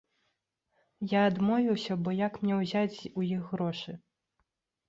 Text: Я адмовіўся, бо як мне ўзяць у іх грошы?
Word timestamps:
Я 1.11 1.21
адмовіўся, 1.31 1.97
бо 2.07 2.13
як 2.25 2.33
мне 2.47 2.57
ўзяць 2.63 2.97
у 3.19 3.27
іх 3.35 3.41
грошы? 3.53 3.91